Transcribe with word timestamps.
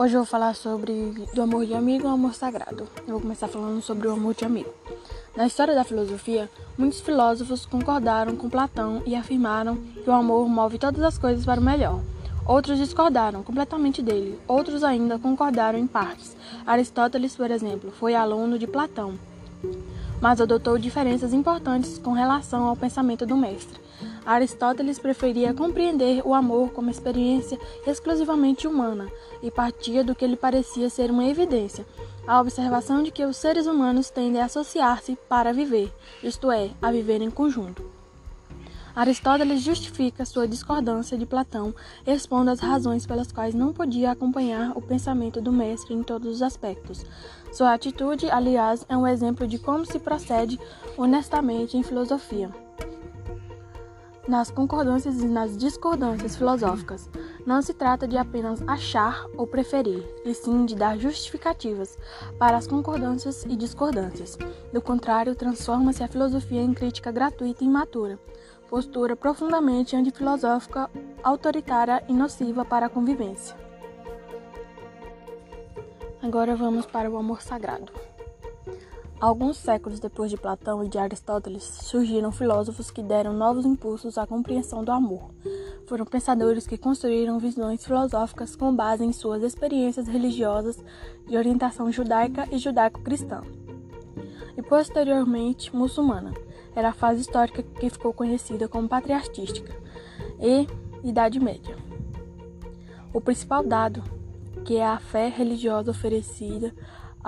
Hoje 0.00 0.14
eu 0.14 0.20
vou 0.20 0.26
falar 0.26 0.54
sobre 0.54 1.26
do 1.34 1.42
amor 1.42 1.66
de 1.66 1.74
amigo 1.74 2.06
ao 2.06 2.14
amor 2.14 2.32
sagrado. 2.32 2.86
Eu 2.98 3.14
vou 3.14 3.20
começar 3.20 3.48
falando 3.48 3.82
sobre 3.82 4.06
o 4.06 4.12
amor 4.12 4.32
de 4.32 4.44
amigo. 4.44 4.72
Na 5.36 5.44
história 5.44 5.74
da 5.74 5.82
filosofia, 5.82 6.48
muitos 6.78 7.00
filósofos 7.00 7.66
concordaram 7.66 8.36
com 8.36 8.48
Platão 8.48 9.02
e 9.04 9.16
afirmaram 9.16 9.74
que 9.74 10.08
o 10.08 10.12
amor 10.12 10.48
move 10.48 10.78
todas 10.78 11.02
as 11.02 11.18
coisas 11.18 11.44
para 11.44 11.60
o 11.60 11.64
melhor. 11.64 12.00
Outros 12.46 12.78
discordaram 12.78 13.42
completamente 13.42 14.00
dele, 14.00 14.38
outros 14.46 14.84
ainda 14.84 15.18
concordaram 15.18 15.76
em 15.76 15.86
partes. 15.88 16.36
Aristóteles, 16.64 17.34
por 17.34 17.50
exemplo, 17.50 17.90
foi 17.90 18.14
aluno 18.14 18.56
de 18.56 18.68
Platão, 18.68 19.18
mas 20.20 20.40
adotou 20.40 20.78
diferenças 20.78 21.32
importantes 21.32 21.98
com 21.98 22.12
relação 22.12 22.68
ao 22.68 22.76
pensamento 22.76 23.26
do 23.26 23.36
mestre. 23.36 23.80
Aristóteles 24.28 24.98
preferia 24.98 25.54
compreender 25.54 26.20
o 26.22 26.34
amor 26.34 26.70
como 26.72 26.90
experiência 26.90 27.58
exclusivamente 27.86 28.68
humana 28.68 29.10
e 29.42 29.50
partia 29.50 30.04
do 30.04 30.14
que 30.14 30.26
lhe 30.26 30.36
parecia 30.36 30.90
ser 30.90 31.10
uma 31.10 31.24
evidência, 31.24 31.86
a 32.26 32.38
observação 32.38 33.02
de 33.02 33.10
que 33.10 33.24
os 33.24 33.38
seres 33.38 33.66
humanos 33.66 34.10
tendem 34.10 34.42
a 34.42 34.44
associar-se 34.44 35.16
para 35.30 35.50
viver, 35.50 35.90
isto 36.22 36.50
é, 36.50 36.68
a 36.82 36.92
viver 36.92 37.22
em 37.22 37.30
conjunto. 37.30 37.82
Aristóteles 38.94 39.62
justifica 39.62 40.26
sua 40.26 40.46
discordância 40.46 41.16
de 41.16 41.24
Platão, 41.24 41.74
expondo 42.06 42.50
as 42.50 42.60
razões 42.60 43.06
pelas 43.06 43.32
quais 43.32 43.54
não 43.54 43.72
podia 43.72 44.10
acompanhar 44.10 44.76
o 44.76 44.82
pensamento 44.82 45.40
do 45.40 45.50
mestre 45.50 45.94
em 45.94 46.02
todos 46.02 46.34
os 46.34 46.42
aspectos. 46.42 47.02
Sua 47.50 47.72
atitude, 47.72 48.30
aliás, 48.30 48.84
é 48.90 48.96
um 48.96 49.06
exemplo 49.06 49.46
de 49.46 49.58
como 49.58 49.86
se 49.86 49.98
procede 49.98 50.60
honestamente 50.98 51.78
em 51.78 51.82
filosofia 51.82 52.67
nas 54.28 54.50
concordâncias 54.50 55.20
e 55.22 55.26
nas 55.26 55.56
discordâncias 55.56 56.36
filosóficas. 56.36 57.08
Não 57.46 57.62
se 57.62 57.72
trata 57.72 58.06
de 58.06 58.18
apenas 58.18 58.62
achar 58.68 59.26
ou 59.36 59.46
preferir, 59.46 60.04
e 60.24 60.34
sim 60.34 60.66
de 60.66 60.76
dar 60.76 60.98
justificativas 60.98 61.98
para 62.38 62.58
as 62.58 62.66
concordâncias 62.66 63.44
e 63.44 63.56
discordâncias. 63.56 64.36
Do 64.70 64.82
contrário, 64.82 65.34
transforma-se 65.34 66.02
a 66.02 66.08
filosofia 66.08 66.60
em 66.60 66.74
crítica 66.74 67.10
gratuita 67.10 67.64
e 67.64 67.66
imatura, 67.66 68.18
postura 68.68 69.16
profundamente 69.16 69.96
antifilosófica, 69.96 70.90
autoritária 71.22 72.04
e 72.06 72.12
nociva 72.12 72.66
para 72.66 72.86
a 72.86 72.90
convivência. 72.90 73.56
Agora 76.22 76.54
vamos 76.54 76.84
para 76.84 77.10
o 77.10 77.16
amor 77.16 77.40
sagrado. 77.40 77.90
Alguns 79.20 79.56
séculos 79.56 79.98
depois 79.98 80.30
de 80.30 80.36
Platão 80.36 80.84
e 80.84 80.88
de 80.88 80.96
Aristóteles, 80.96 81.64
surgiram 81.64 82.30
filósofos 82.30 82.88
que 82.88 83.02
deram 83.02 83.32
novos 83.32 83.66
impulsos 83.66 84.16
à 84.16 84.24
compreensão 84.24 84.84
do 84.84 84.92
amor. 84.92 85.30
Foram 85.88 86.04
pensadores 86.04 86.68
que 86.68 86.78
construíram 86.78 87.36
visões 87.40 87.84
filosóficas 87.84 88.54
com 88.54 88.72
base 88.72 89.04
em 89.04 89.12
suas 89.12 89.42
experiências 89.42 90.06
religiosas 90.06 90.78
de 91.26 91.36
orientação 91.36 91.90
judaica 91.90 92.46
e 92.52 92.58
judaico-cristã, 92.58 93.42
e 94.56 94.62
posteriormente 94.62 95.74
muçulmana. 95.74 96.32
Era 96.76 96.90
a 96.90 96.94
fase 96.94 97.22
histórica 97.22 97.60
que 97.60 97.90
ficou 97.90 98.12
conhecida 98.12 98.68
como 98.68 98.88
patriarquística 98.88 99.74
e 100.38 100.64
Idade 101.02 101.40
Média. 101.40 101.76
O 103.12 103.20
principal 103.20 103.64
dado, 103.64 104.00
que 104.64 104.76
é 104.76 104.86
a 104.86 105.00
fé 105.00 105.28
religiosa 105.28 105.90
oferecida 105.90 106.72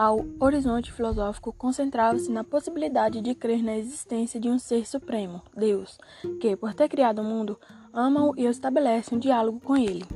ao 0.01 0.25
horizonte 0.41 0.91
filosófico 0.91 1.53
concentrava-se 1.53 2.33
na 2.33 2.43
possibilidade 2.43 3.21
de 3.21 3.35
crer 3.35 3.63
na 3.63 3.77
existência 3.77 4.41
de 4.41 4.49
um 4.49 4.59
ser 4.59 4.89
supremo, 4.89 5.43
Deus, 5.55 5.99
que, 6.41 6.57
por 6.57 6.73
ter 6.73 6.89
criado 6.89 7.19
o 7.19 7.25
mundo, 7.25 7.61
ama-o 7.93 8.33
e 8.35 8.47
estabelece 8.47 9.15
um 9.15 9.19
diálogo 9.19 9.61
com 9.61 9.77
ele. 9.77 10.07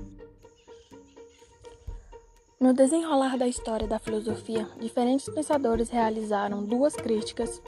No 2.58 2.72
desenrolar 2.72 3.36
da 3.36 3.46
história 3.46 3.86
da 3.86 3.98
filosofia, 3.98 4.66
diferentes 4.80 5.28
pensadores 5.28 5.90
realizaram 5.90 6.64
duas 6.64 6.96
críticas 6.96 7.60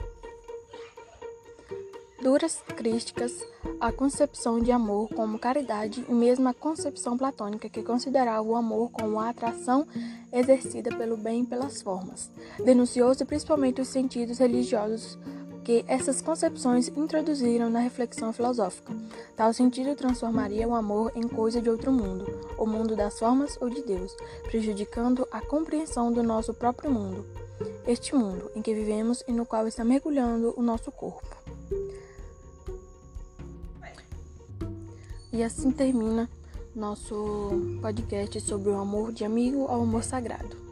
duras 2.27 2.61
críticas 2.75 3.41
à 3.79 3.89
concepção 3.89 4.59
de 4.59 4.69
amor 4.69 5.07
como 5.15 5.39
caridade 5.39 6.05
e 6.09 6.13
mesmo 6.13 6.49
à 6.49 6.53
concepção 6.53 7.17
platônica 7.17 7.69
que 7.69 7.81
considerava 7.81 8.41
o 8.41 8.57
amor 8.57 8.91
como 8.91 9.17
a 9.17 9.29
atração 9.29 9.87
exercida 10.33 10.93
pelo 10.97 11.15
bem 11.15 11.43
e 11.43 11.45
pelas 11.45 11.81
formas. 11.81 12.29
Denunciou-se 12.61 13.23
principalmente 13.23 13.79
os 13.79 13.87
sentidos 13.87 14.39
religiosos 14.39 15.17
que 15.63 15.85
essas 15.87 16.21
concepções 16.21 16.89
introduziram 16.89 17.69
na 17.69 17.79
reflexão 17.79 18.33
filosófica. 18.33 18.93
Tal 19.33 19.53
sentido 19.53 19.95
transformaria 19.95 20.67
o 20.67 20.75
amor 20.75 21.13
em 21.15 21.29
coisa 21.29 21.61
de 21.61 21.69
outro 21.69 21.93
mundo, 21.93 22.25
o 22.57 22.65
mundo 22.65 22.93
das 22.93 23.17
formas 23.17 23.57
ou 23.61 23.69
de 23.69 23.81
Deus, 23.83 24.13
prejudicando 24.43 25.25
a 25.31 25.39
compreensão 25.39 26.11
do 26.11 26.21
nosso 26.21 26.53
próprio 26.53 26.91
mundo, 26.91 27.25
este 27.87 28.13
mundo 28.13 28.51
em 28.53 28.61
que 28.61 28.73
vivemos 28.73 29.23
e 29.29 29.31
no 29.31 29.45
qual 29.45 29.65
está 29.65 29.85
mergulhando 29.85 30.53
o 30.57 30.61
nosso 30.61 30.91
corpo. 30.91 31.36
E 35.37 35.43
assim 35.43 35.69
termina 35.69 36.27
nosso 36.75 37.51
podcast 37.79 38.41
sobre 38.41 38.71
o 38.71 38.79
amor 38.79 39.11
de 39.11 39.23
amigo 39.23 39.67
ao 39.67 39.83
amor 39.83 40.03
sagrado. 40.03 40.66